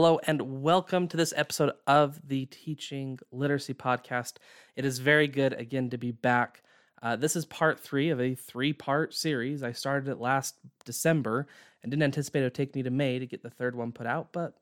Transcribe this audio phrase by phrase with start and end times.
[0.00, 4.34] Hello, and welcome to this episode of the Teaching Literacy Podcast.
[4.76, 6.62] It is very good, again, to be back.
[7.02, 9.64] Uh, this is part three of a three part series.
[9.64, 10.54] I started it last
[10.84, 11.48] December
[11.82, 14.06] and didn't anticipate it would take me to May to get the third one put
[14.06, 14.54] out, but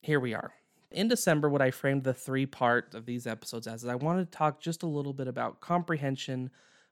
[0.00, 0.52] here we are.
[0.92, 4.30] In December, what I framed the three part of these episodes as is I wanted
[4.30, 6.50] to talk just a little bit about comprehension,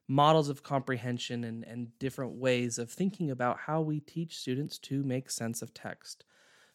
[0.09, 5.03] models of comprehension, and, and different ways of thinking about how we teach students to
[5.03, 6.25] make sense of text.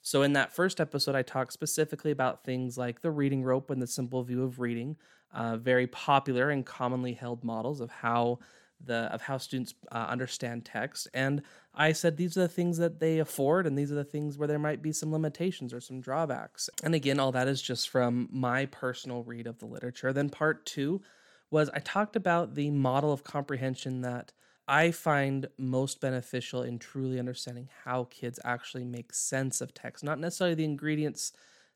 [0.02, 3.82] So, in that first episode, I talked specifically about things like the reading rope and
[3.82, 4.96] the simple view of reading,
[5.32, 8.38] uh, very popular and commonly held models of how
[8.84, 11.08] the of how students uh, understand text.
[11.12, 11.42] And
[11.74, 14.48] I said these are the things that they afford, and these are the things where
[14.48, 16.70] there might be some limitations or some drawbacks.
[16.82, 20.12] And again, all that is just from my personal read of the literature.
[20.12, 21.02] Then part two
[21.50, 24.32] was I talked about the model of comprehension that
[24.68, 30.18] I find most beneficial in truly understanding how kids actually make sense of text, not
[30.18, 31.32] necessarily the ingredients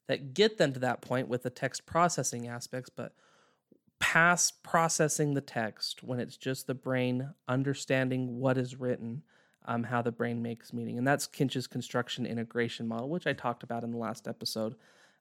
[0.09, 3.15] that get them to that point with the text processing aspects, but
[3.99, 9.23] past processing the text when it's just the brain understanding what is written,
[9.65, 10.99] um, how the brain makes meaning.
[10.99, 14.75] And that's Kintsch's construction integration model, which I talked about in the last episode.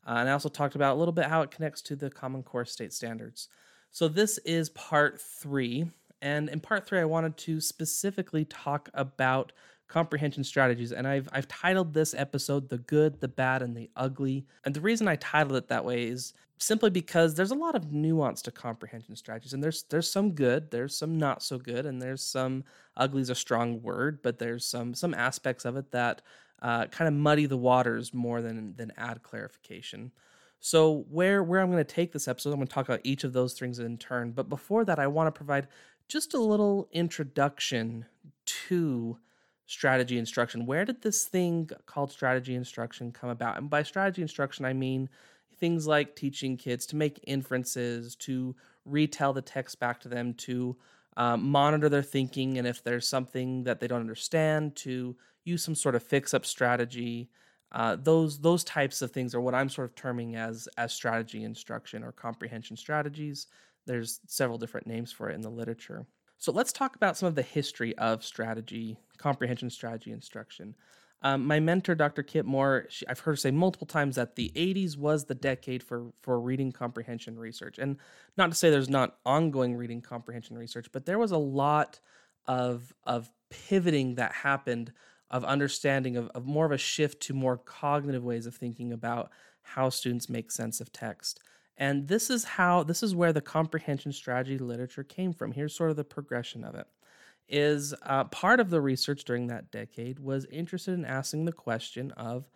[0.05, 2.43] Uh, and I also talked about a little bit how it connects to the Common
[2.43, 3.47] Core state standards.
[3.91, 5.85] So this is part three
[6.21, 9.51] and in part three, I wanted to specifically talk about
[9.87, 10.93] comprehension strategies.
[10.93, 14.45] And I've, I've titled this episode The Good, the Bad, and the Ugly.
[14.63, 17.91] And the reason I titled it that way is simply because there's a lot of
[17.91, 19.53] nuance to comprehension strategies.
[19.53, 22.63] And there's there's some good, there's some not so good, and there's some
[22.95, 26.21] ugly is a strong word, but there's some some aspects of it that
[26.61, 30.11] uh, kind of muddy the waters more than than add clarification.
[30.59, 33.23] So where where I'm going to take this episode, I'm going to talk about each
[33.23, 34.31] of those things in turn.
[34.31, 35.67] But before that, I want to provide
[36.11, 38.05] just a little introduction
[38.45, 39.17] to
[39.65, 40.65] strategy instruction.
[40.65, 43.57] Where did this thing called strategy instruction come about?
[43.57, 45.07] And by strategy instruction, I mean
[45.57, 50.75] things like teaching kids to make inferences, to retell the text back to them, to
[51.15, 55.75] um, monitor their thinking, and if there's something that they don't understand, to use some
[55.75, 57.29] sort of fix-up strategy.
[57.71, 61.45] Uh, those those types of things are what I'm sort of terming as as strategy
[61.45, 63.47] instruction or comprehension strategies.
[63.91, 66.05] There's several different names for it in the literature.
[66.37, 70.75] So let's talk about some of the history of strategy, comprehension strategy instruction.
[71.23, 72.23] Um, my mentor, Dr.
[72.23, 75.83] Kit Moore, she, I've heard her say multiple times that the 80s was the decade
[75.83, 77.79] for, for reading comprehension research.
[77.79, 77.97] And
[78.37, 81.99] not to say there's not ongoing reading comprehension research, but there was a lot
[82.47, 84.93] of, of pivoting that happened
[85.29, 89.31] of understanding of, of more of a shift to more cognitive ways of thinking about
[89.63, 91.41] how students make sense of text.
[91.81, 95.51] And this is how this is where the comprehension strategy literature came from.
[95.51, 96.85] Here's sort of the progression of it.
[97.49, 102.11] Is uh, part of the research during that decade was interested in asking the question
[102.11, 102.47] of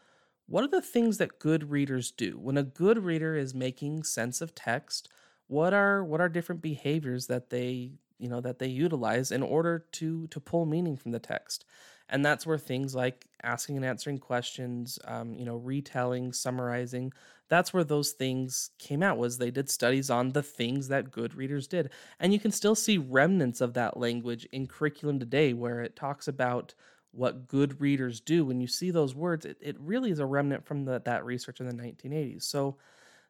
[0.45, 4.41] what are the things that good readers do when a good reader is making sense
[4.41, 5.09] of text
[5.47, 9.85] what are what are different behaviors that they you know that they utilize in order
[9.91, 11.65] to to pull meaning from the text
[12.09, 17.11] and that's where things like asking and answering questions um, you know retelling summarizing
[17.47, 21.35] that's where those things came out was they did studies on the things that good
[21.35, 21.91] readers did.
[22.19, 26.27] And you can still see remnants of that language in curriculum today where it talks
[26.27, 26.73] about
[27.11, 28.45] what good readers do.
[28.45, 31.59] When you see those words it, it really is a remnant from the, that research
[31.59, 32.77] in the 1980s so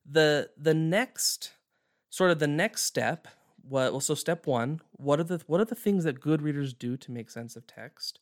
[0.09, 1.51] the the next
[2.09, 3.27] sort of the next step
[3.67, 6.73] what well so step one what are the what are the things that good readers
[6.73, 8.19] do to make sense of text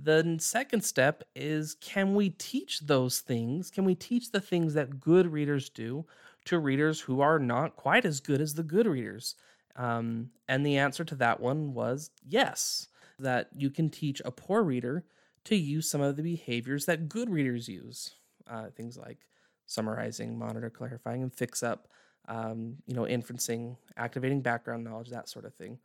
[0.00, 3.70] the second step is can we teach those things?
[3.70, 6.06] Can we teach the things that good readers do
[6.44, 9.34] to readers who are not quite as good as the good readers?
[9.76, 12.88] Um, and the answer to that one was yes,
[13.18, 15.04] that you can teach a poor reader
[15.44, 18.14] to use some of the behaviors that good readers use.
[18.48, 19.18] Uh, things like
[19.66, 21.88] summarizing, monitor, clarifying, and fix up,
[22.28, 25.78] um, you know, inferencing, activating background knowledge, that sort of thing.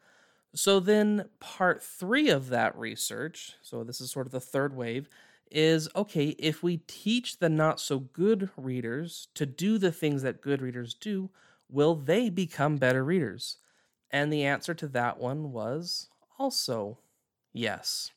[0.55, 5.09] So then, part three of that research, so this is sort of the third wave,
[5.49, 10.41] is okay, if we teach the not so good readers to do the things that
[10.41, 11.29] good readers do,
[11.69, 13.57] will they become better readers?
[14.11, 16.99] And the answer to that one was also
[17.51, 18.11] yes.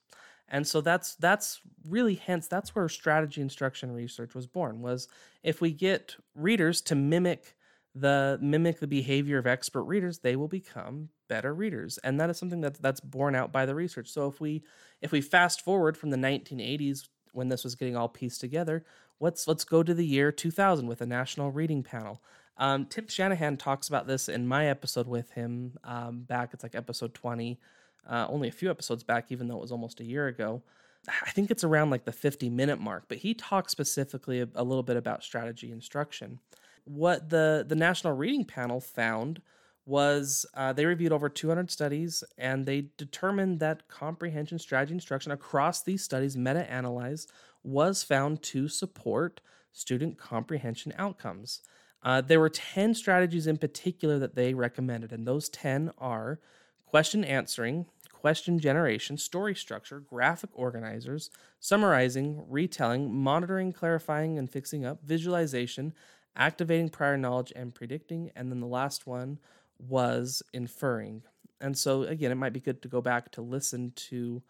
[0.49, 5.09] And so that's that's really hence that's where strategy instruction research was born was
[5.43, 7.57] if we get readers to mimic
[7.95, 11.99] the mimic the behavior of expert readers, they will become better readers.
[11.99, 14.09] And that is something that's that's borne out by the research.
[14.09, 14.63] So if we
[15.01, 18.85] if we fast forward from the 1980s when this was getting all pieced together,
[19.21, 22.23] let's let's go to the year 2000 with a national reading panel.
[22.59, 26.55] Um, Tim Shanahan talks about this in my episode with him um, back.
[26.55, 27.61] It's like episode 20,
[28.09, 30.63] uh, only a few episodes back, even though it was almost a year ago.
[31.09, 34.65] I think it's around like the 50 minute mark, but he talks specifically a, a
[34.65, 36.41] little bit about strategy instruction.
[36.85, 39.43] What the, the National Reading Panel found
[39.87, 45.83] was uh, they reviewed over 200 studies and they determined that comprehension strategy instruction across
[45.83, 47.31] these studies meta analyzed
[47.63, 49.41] was found to support
[49.73, 51.63] student comprehension outcomes.
[52.03, 56.41] Uh, there were 10 strategies in particular that they recommended and those 10 are
[56.85, 61.31] question answering question generation story structure graphic organizers
[61.61, 65.93] summarizing retelling monitoring clarifying and fixing up visualization
[66.37, 69.39] activating prior knowledge and predicting and then the last one
[69.79, 71.23] was inferring.
[71.61, 74.43] And so, again, it might be good to go back to listen to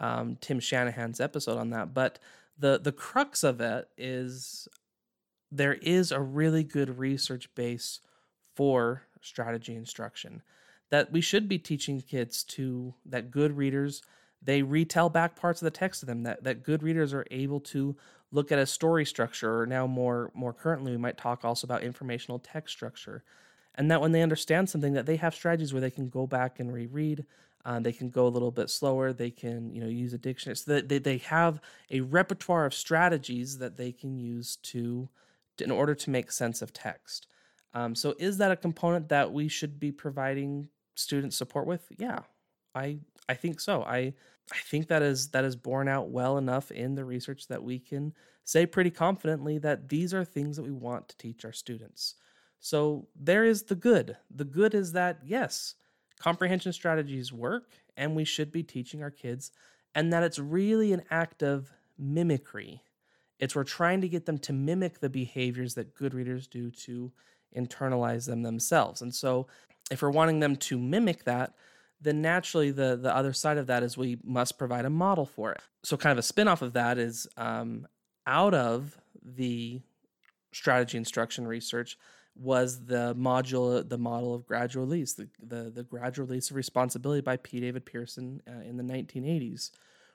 [0.00, 1.94] um, Tim Shanahan's episode on that.
[1.94, 2.18] But
[2.58, 4.68] the the crux of it is
[5.50, 8.00] there is a really good research base
[8.54, 10.42] for strategy instruction
[10.90, 14.02] that we should be teaching kids to that good readers
[14.42, 17.60] they retell back parts of the text to them that, that good readers are able
[17.60, 17.96] to
[18.30, 21.82] look at a story structure or now more more currently we might talk also about
[21.82, 23.24] informational text structure
[23.76, 26.60] and that when they understand something that they have strategies where they can go back
[26.60, 27.24] and reread
[27.64, 30.56] uh, they can go a little bit slower they can you know use a dictionary.
[30.56, 35.08] So that they, they have a repertoire of strategies that they can use to
[35.58, 37.26] in order to make sense of text.
[37.72, 41.86] Um, so is that a component that we should be providing student support with?
[41.98, 42.20] Yeah
[42.76, 43.82] i i think so.
[43.82, 44.12] I
[44.52, 47.80] i think that is that is borne out well enough in the research that we
[47.80, 48.12] can
[48.44, 52.14] say pretty confidently that these are things that we want to teach our students
[52.60, 54.16] so there is the good.
[54.34, 55.74] The good is that, yes,
[56.18, 59.52] comprehension strategies work and we should be teaching our kids,
[59.94, 62.82] and that it's really an act of mimicry.
[63.38, 67.12] It's we're trying to get them to mimic the behaviors that good readers do to
[67.56, 69.00] internalize them themselves.
[69.02, 69.46] And so
[69.90, 71.54] if we're wanting them to mimic that,
[72.00, 75.52] then naturally the the other side of that is we must provide a model for
[75.52, 75.60] it.
[75.82, 77.86] So kind of a spin-off of that is um,
[78.26, 79.80] out of the
[80.52, 81.96] strategy instruction research,
[82.38, 87.20] was the module, the model of gradual release, the, the, the gradual release of responsibility
[87.20, 87.60] by P.
[87.60, 89.70] David Pearson uh, in the 1980s,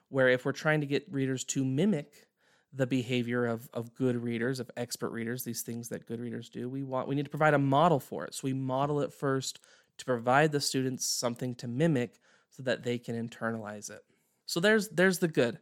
[0.08, 2.26] where if we're trying to get readers to mimic
[2.72, 6.68] the behavior of, of good readers, of expert readers, these things that good readers do,
[6.68, 8.34] we want we need to provide a model for it.
[8.34, 9.60] So we model it first
[9.98, 12.20] to provide the students something to mimic
[12.50, 14.04] so that they can internalize it.
[14.46, 15.58] So there's there's the good.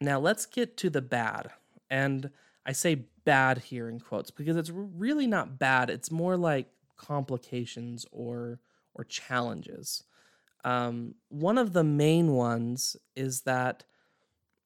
[0.00, 1.50] Now let's get to the bad.
[1.90, 2.30] And
[2.68, 5.88] I say bad here in quotes because it's really not bad.
[5.88, 6.66] It's more like
[6.98, 8.60] complications or
[8.94, 10.04] or challenges.
[10.64, 13.84] Um, one of the main ones is that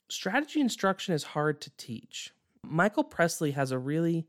[0.08, 2.32] strategy instruction is hard to teach.
[2.64, 4.26] Michael Pressley has a really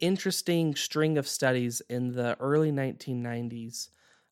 [0.00, 3.90] interesting string of studies in the early 1990s.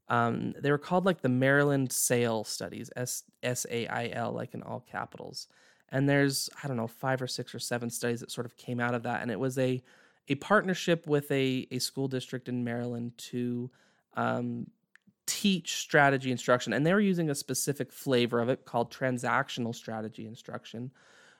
[0.09, 4.55] Um, they were called like the Maryland SAIL studies, S S A I L, like
[4.55, 5.47] in all capitals
[5.93, 8.81] and there's i don't know five or six or seven studies that sort of came
[8.81, 9.83] out of that and it was a
[10.29, 13.71] a partnership with a, a school district in maryland to
[14.15, 14.67] um,
[15.27, 20.27] teach strategy instruction and they were using a specific flavor of it called transactional strategy
[20.27, 20.91] instruction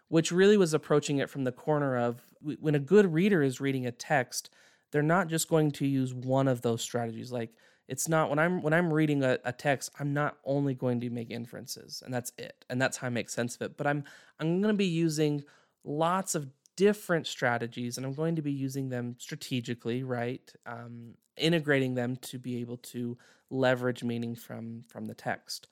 [0.09, 2.21] which really was approaching it from the corner of
[2.59, 4.51] when a good reader is reading a text
[4.91, 7.51] they're not just going to use one of those strategies like
[7.91, 11.11] it's not when i'm when i'm reading a, a, text i'm not only going to
[11.11, 14.05] make inferences and that's it and that's how i make sense of it but i'm
[14.39, 15.43] i'm going to be using
[15.85, 20.53] lots of different strategies and i'm going to be using them strategically right?
[20.67, 23.17] Um, integrating them to be able to
[23.51, 25.69] leverage meaning from from the text.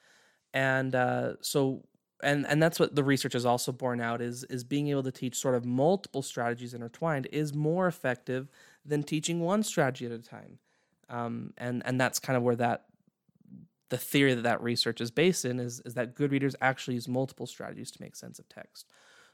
[0.55, 1.85] And uh, so
[2.23, 5.13] and and that's what the research has also borne out is is being able to
[5.13, 8.49] teach sort of multiple strategies intertwined is more effective
[8.85, 10.59] than teaching one strategy at a time
[11.09, 12.85] um, and and that's kind of where that
[13.91, 17.09] the theory that that research is based in is is that good readers actually use
[17.09, 18.87] multiple strategies to make sense of text.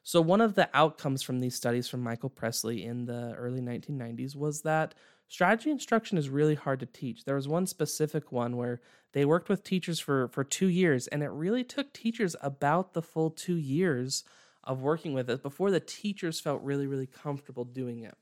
[0.03, 4.37] So one of the outcomes from these studies from Michael Pressley in the early 1990s
[4.37, 4.95] was that
[5.29, 7.25] strategy instruction is really hard to teach.
[7.25, 11.23] There was one specific one where they worked with teachers for for 2 years and
[11.23, 14.25] it really took teachers about the full 2 years
[14.63, 18.17] of working with it before the teachers felt really really comfortable doing it.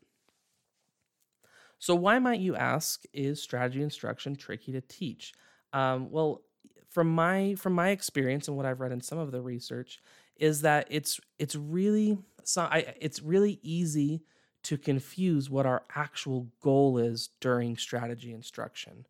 [1.83, 5.33] So, why might you ask, is strategy instruction tricky to teach?
[5.73, 6.43] Um, well,
[6.89, 10.01] from my from my experience and what I've read in some of the research,
[10.37, 14.23] is that it's it's really so I, it's really easy
[14.63, 19.05] to confuse what our actual goal is during strategy instruction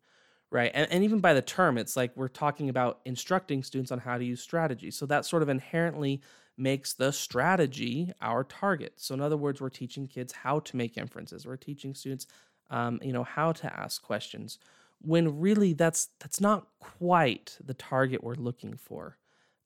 [0.49, 0.71] right?
[0.75, 4.19] And, and even by the term it's like we're talking about instructing students on how
[4.19, 4.91] to use strategy.
[4.91, 6.21] So that sort of inherently
[6.57, 8.93] makes the strategy our target.
[8.97, 11.47] So in other words we're teaching kids how to make inferences.
[11.47, 12.27] We're teaching students
[12.73, 14.57] um, you know, how to ask questions,
[14.99, 19.17] when really that's that's not quite the target we're looking for.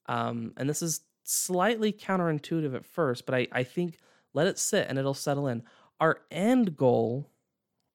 [0.08, 3.98] Um, and this is slightly counterintuitive at first, but I, I think
[4.34, 5.64] let it sit and it'll settle in.
[6.02, 7.30] Our end goal,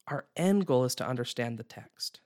[0.08, 2.20] our end goal is to understand the text.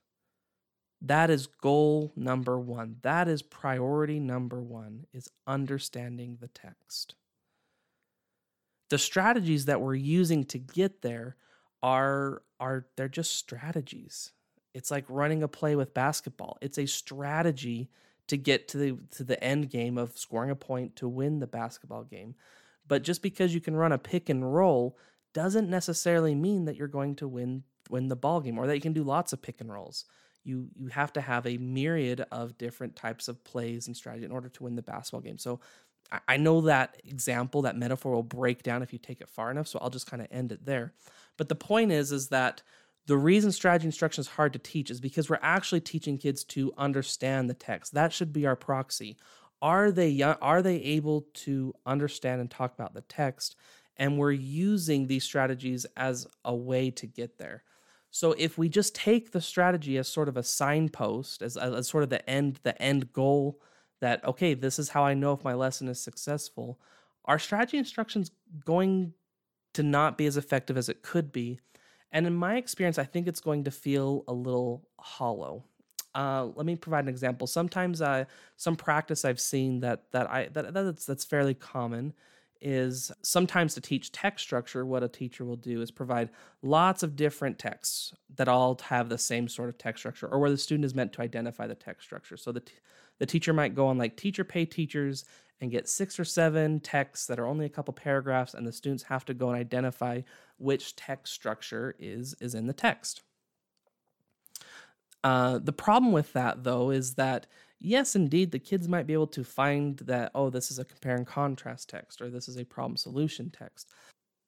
[1.03, 2.97] That is goal number one.
[3.03, 7.17] That is priority number one is understanding the text.
[8.91, 11.37] The strategies that we're using to get there
[11.83, 14.33] are are they're just strategies.
[14.75, 16.59] It's like running a play with basketball.
[16.61, 17.91] It's a strategy
[18.29, 21.47] to get to the to the end game of scoring a point to win the
[21.47, 22.35] basketball game.
[22.87, 24.97] But just because you can run a pick and roll
[25.33, 28.81] doesn't necessarily mean that you're going to win win the ball game or that you
[28.81, 30.05] can do lots of pick and rolls.
[30.45, 34.33] You you have to have a myriad of different types of plays and strategy in
[34.33, 35.39] order to win the basketball game.
[35.39, 35.61] So
[36.29, 39.67] I know that example, that metaphor will break down if you take it far enough.
[39.67, 40.93] So I'll just kind of end it there.
[41.37, 42.63] But the point is, is that
[43.07, 46.73] the reason strategy instruction is hard to teach is because we're actually teaching kids to
[46.77, 47.95] understand the text.
[47.95, 49.17] That should be our proxy.
[49.63, 53.57] Are they are they able to understand and talk about the text?
[53.97, 57.63] And we're using these strategies as a way to get there.
[58.11, 62.03] So if we just take the strategy as sort of a signpost, as, as sort
[62.03, 63.61] of the end the end goal
[64.01, 66.81] that okay, this is how I know if my lesson is successful,
[67.25, 68.31] our strategy instruction's
[68.65, 69.15] going
[69.77, 71.61] to not be as effective as it could be
[72.13, 75.65] and in my experience, I think it's going to feel a little hollow.
[76.15, 77.47] Uh, let me provide an example.
[77.47, 78.25] Sometimes, uh,
[78.57, 82.15] some practice I've seen that that I that that's that's fairly common
[82.63, 84.87] is sometimes to teach text structure.
[84.87, 86.31] What a teacher will do is provide
[86.63, 90.51] lots of different texts that all have the same sort of text structure, or where
[90.51, 92.39] the student is meant to identify the text structure.
[92.39, 92.73] So the t-
[93.19, 95.27] the teacher might go on like teacher pay teachers
[95.61, 99.05] and get six or seven texts that are only a couple paragraphs, and the students
[99.05, 100.21] have to go and identify
[100.59, 103.23] which text structure is is in the text.
[105.25, 107.47] Uh, the problem with that, though, is that
[107.81, 111.17] yes, indeed, the kids might be able to find that oh, this is a compare
[111.17, 113.89] and contrast text or this is a problem solution text,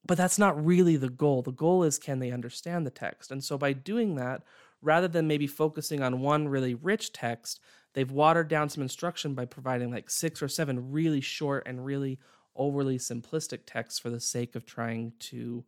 [0.06, 1.42] but that's not really the goal.
[1.42, 4.42] The goal is can they understand the text, and so by doing that,
[4.82, 7.60] rather than maybe focusing on one really rich text,
[7.94, 12.18] They've watered down some instruction by providing like six or seven really short and really
[12.54, 15.64] overly simplistic texts for the sake of trying to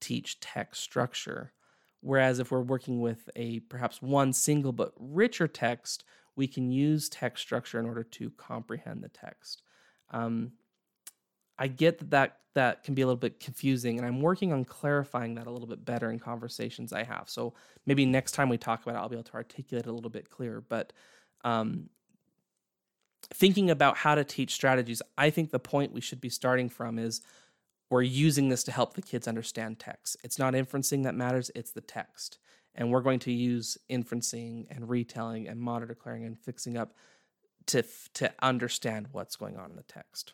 [0.00, 1.52] teach text structure.
[2.00, 6.04] Whereas if we're working with a perhaps one single but richer text,
[6.36, 9.62] we can use text structure in order to comprehend the text.
[10.10, 10.52] Um,
[11.58, 14.64] I get that, that that can be a little bit confusing, and I'm working on
[14.64, 17.28] clarifying that a little bit better in conversations I have.
[17.28, 17.54] So
[17.86, 20.10] maybe next time we talk about it, I'll be able to articulate it a little
[20.10, 20.60] bit clearer.
[20.60, 20.92] But
[21.44, 21.90] um,
[23.32, 26.98] thinking about how to teach strategies, I think the point we should be starting from
[26.98, 27.20] is
[27.90, 30.16] we're using this to help the kids understand text.
[30.24, 32.38] It's not inferencing that matters, it's the text.
[32.74, 36.94] And we're going to use inferencing and retelling and model declaring and fixing up
[37.66, 37.84] to,
[38.14, 40.32] to understand what's going on in the text.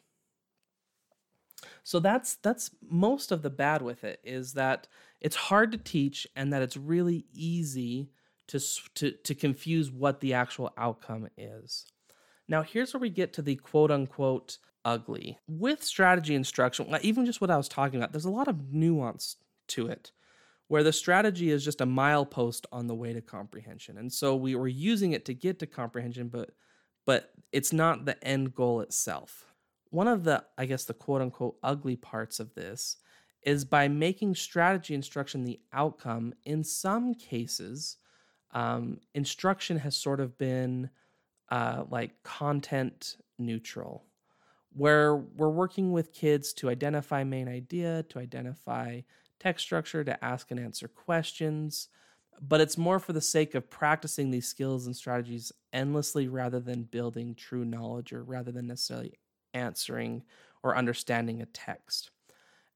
[1.83, 4.89] So that's that's most of the bad with it is that
[5.21, 8.11] it's hard to teach and that it's really easy
[8.51, 8.61] to,
[8.95, 11.87] to, to confuse what the actual outcome is.
[12.49, 15.39] Now, here's where we get to the quote unquote ugly.
[15.47, 19.37] With strategy instruction, even just what I was talking about, there's a lot of nuance
[19.69, 20.13] to it
[20.71, 23.99] where the strategy is just a milepost on the way to comprehension.
[23.99, 26.51] And so we were using it to get to comprehension, but
[27.07, 29.47] but it's not the end goal itself.
[29.89, 32.99] One of the, I guess, the quote unquote ugly parts of this
[33.43, 37.97] is by making strategy instruction the outcome, in some cases,
[38.53, 40.91] um, instruction has sort of been
[41.51, 44.05] uh, like content neutral,
[44.73, 49.01] where we're working with kids to identify main idea, to identify
[49.39, 51.89] text structure, to ask and answer questions.
[52.41, 56.85] But it's more for the sake of practicing these skills and strategies endlessly rather than
[56.85, 59.15] building true knowledge or rather than necessarily
[59.53, 60.23] answering
[60.63, 62.11] or understanding a text.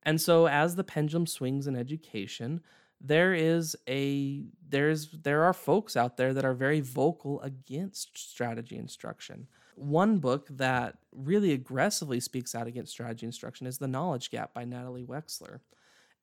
[0.03, 2.61] And so, as the pendulum swings in education,
[3.01, 8.77] there is a there's there are folks out there that are very vocal against strategy
[8.77, 9.47] instruction.
[9.77, 14.65] One book that really aggressively speaks out against strategy instruction is The Knowledge Gap by
[14.65, 15.61] Natalie Wexler.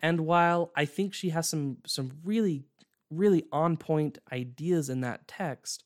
[0.01, 2.63] And while I think she has some some really
[3.09, 5.83] really on point ideas in that text,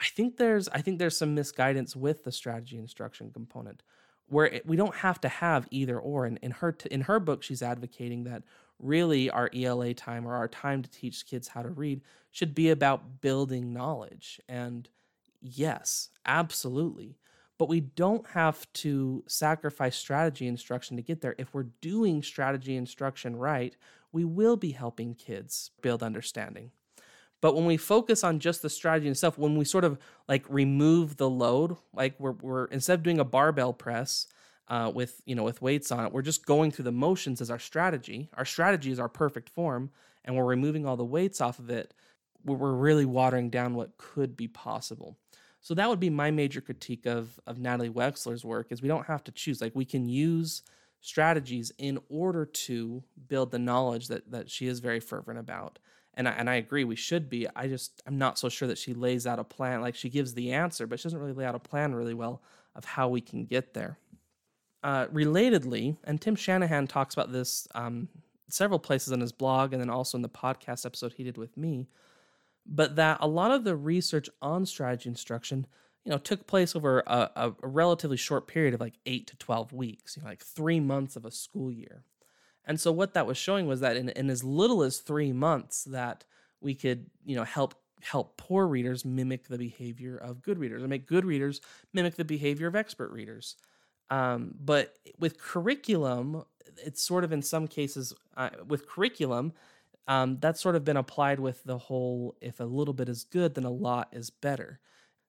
[0.00, 3.82] I think there's I think there's some misguidance with the strategy instruction component
[4.30, 6.24] where it, we don't have to have either or.
[6.24, 8.44] And in her in her book, she's advocating that
[8.82, 12.70] really our ELA time or our time to teach kids how to read should be
[12.70, 14.40] about building knowledge.
[14.48, 14.88] And
[15.40, 17.18] yes, absolutely.
[17.58, 21.34] But we don't have to sacrifice strategy instruction to get there.
[21.38, 23.76] If we're doing strategy instruction right,
[24.12, 26.70] we will be helping kids build understanding.
[27.40, 30.44] But when we focus on just the strategy and stuff, when we sort of like
[30.48, 34.26] remove the load, like we're, we're instead of doing a barbell press,
[34.70, 36.12] uh, with you know with weights on it.
[36.12, 38.30] We're just going through the motions as our strategy.
[38.34, 39.90] Our strategy is our perfect form,
[40.24, 41.92] and we're removing all the weights off of it.
[42.44, 45.18] We're really watering down what could be possible.
[45.60, 49.06] So that would be my major critique of of Natalie Wexler's work is we don't
[49.06, 49.60] have to choose.
[49.60, 50.62] Like we can use
[51.00, 55.80] strategies in order to build the knowledge that that she is very fervent about.
[56.14, 57.46] And I, and I agree we should be.
[57.56, 59.80] I just I'm not so sure that she lays out a plan.
[59.80, 62.40] Like she gives the answer, but she doesn't really lay out a plan really well
[62.76, 63.98] of how we can get there.
[64.82, 68.08] Uh, relatedly, and Tim Shanahan talks about this um,
[68.48, 71.56] several places in his blog and then also in the podcast episode he did with
[71.56, 71.86] me,
[72.66, 75.66] but that a lot of the research on strategy instruction,
[76.04, 79.72] you know, took place over a, a, relatively short period of like eight to 12
[79.72, 82.04] weeks, you know, like three months of a school year.
[82.64, 85.84] And so what that was showing was that in, in as little as three months
[85.84, 86.24] that
[86.60, 90.88] we could, you know, help help poor readers mimic the behavior of good readers and
[90.88, 91.60] make good readers
[91.92, 93.56] mimic the behavior of expert readers.
[94.10, 96.44] Um, but with curriculum,
[96.84, 99.52] it's sort of in some cases uh, with curriculum,
[100.08, 103.54] um, that's sort of been applied with the whole if a little bit is good,
[103.54, 104.80] then a lot is better,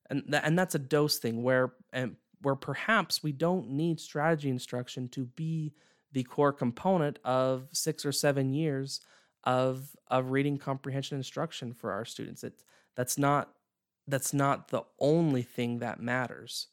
[0.09, 4.50] and th- and that's a dose thing where and where perhaps we don't need strategy
[4.50, 5.73] instruction to be
[6.13, 9.01] the core component of six or seven years
[9.43, 12.43] of of reading comprehension instruction for our students.
[12.43, 12.63] It
[12.95, 13.53] that's not
[14.07, 16.67] that's not the only thing that matters.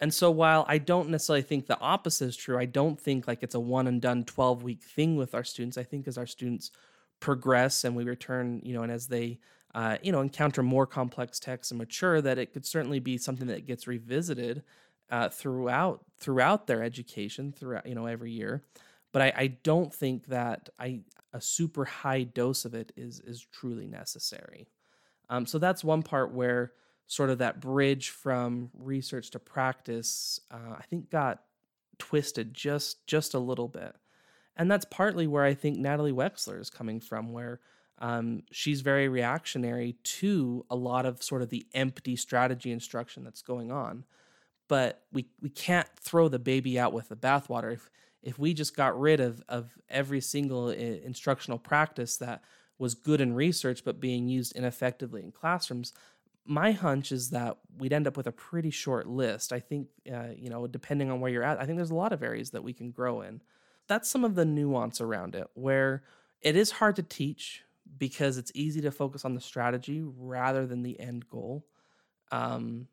[0.00, 3.42] And so while I don't necessarily think the opposite is true, I don't think like
[3.42, 5.76] it's a one and done 12 week thing with our students.
[5.76, 6.70] I think as our students
[7.20, 9.38] progress and we return, you know, and as they
[9.74, 13.48] uh, you know encounter more complex texts and mature, that it could certainly be something
[13.48, 14.62] that gets revisited
[15.10, 18.62] uh, throughout throughout their education, throughout you know every year.
[19.12, 21.00] But I, I don't think that I
[21.32, 24.68] a super high dose of it is is truly necessary.
[25.30, 26.72] Um, so that's one part where
[27.08, 31.42] sort of that bridge from research to practice, uh, I think got
[31.98, 33.96] twisted just just a little bit,
[34.56, 37.60] and that's partly where I think Natalie Wexler is coming from, where
[37.98, 43.42] um, she's very reactionary to a lot of sort of the empty strategy instruction that's
[43.42, 44.04] going on.
[44.68, 47.72] But we we can't throw the baby out with the bathwater.
[47.72, 47.90] If
[48.22, 52.42] if we just got rid of of every single I- instructional practice that
[52.78, 55.92] was good in research but being used ineffectively in classrooms,
[56.48, 59.52] my hunch is that we'd end up with a pretty short list.
[59.52, 62.12] I think, uh, you know, depending on where you're at, I think there's a lot
[62.12, 63.42] of areas that we can grow in.
[63.86, 66.02] That's some of the nuance around it, where
[66.40, 67.62] it is hard to teach
[67.98, 71.66] because it's easy to focus on the strategy rather than the end goal.
[72.32, 72.88] Um,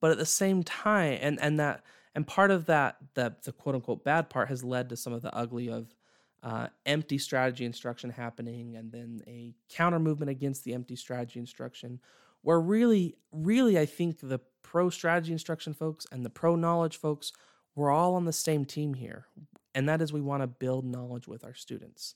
[0.00, 3.74] but at the same time, and and that and part of that, the the quote
[3.74, 5.94] unquote bad part has led to some of the ugly of
[6.42, 12.00] uh, empty strategy instruction happening, and then a counter movement against the empty strategy instruction,
[12.46, 17.32] where really, really, I think the pro strategy instruction folks and the pro knowledge folks,
[17.74, 19.26] we're all on the same team here.
[19.74, 22.14] And that is we want to build knowledge with our students.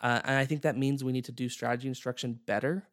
[0.00, 2.86] Uh, and I think that means we need to do strategy instruction better,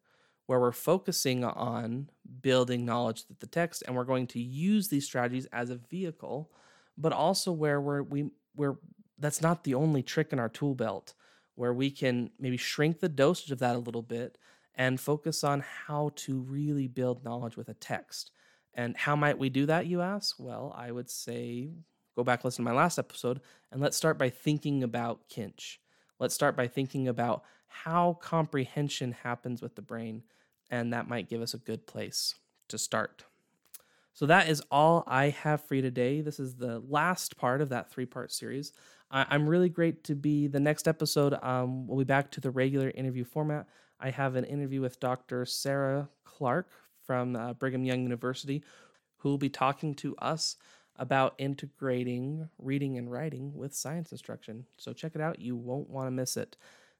[0.46, 2.10] where we're focusing on
[2.42, 6.50] building knowledge with the text and we're going to use these strategies as a vehicle,
[6.98, 8.78] but also where we're, we, we're,
[9.16, 11.14] that's not the only trick in our tool belt,
[11.54, 14.38] where we can maybe shrink the dosage of that a little bit
[14.74, 18.30] and focus on how to really build knowledge with a text.
[18.74, 20.36] And how might we do that, you ask?
[20.38, 21.70] Well, I would say
[22.16, 23.40] go back, listen to my last episode,
[23.72, 25.78] and let's start by thinking about Kintsch.
[26.18, 30.22] Let's start by thinking about how comprehension happens with the brain,
[30.70, 32.34] and that might give us a good place
[32.68, 33.24] to start.
[34.12, 36.20] So, that is all I have for you today.
[36.20, 38.72] This is the last part of that three part series.
[39.12, 41.34] I'm really great to be the next episode.
[41.42, 43.66] Um, we'll be back to the regular interview format.
[44.00, 45.44] I have an interview with Dr.
[45.44, 46.68] Sarah Clark
[47.06, 48.64] from uh, Brigham Young University,
[49.18, 50.56] who will be talking to us
[50.96, 54.66] about integrating reading and writing with science instruction.
[54.76, 55.38] So check it out.
[55.38, 56.56] You won't want to miss it.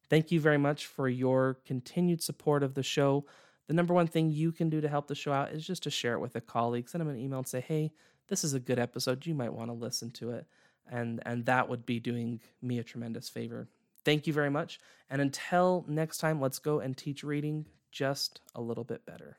[0.08, 3.24] Thank you very much for your continued support of the show.
[3.66, 5.90] The number one thing you can do to help the show out is just to
[5.90, 6.88] share it with a colleague.
[6.88, 7.92] Send them an email and say, hey,
[8.28, 9.26] this is a good episode.
[9.26, 10.46] You might want to listen to it.
[10.90, 13.68] And, and that would be doing me a tremendous favor.
[14.04, 14.80] Thank you very much.
[15.08, 19.38] And until next time, let's go and teach reading just a little bit better.